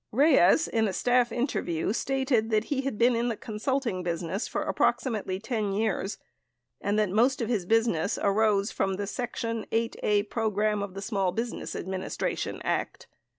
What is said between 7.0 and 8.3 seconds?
most of his business